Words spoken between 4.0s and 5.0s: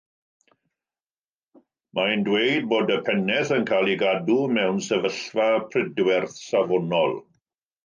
gadw mewn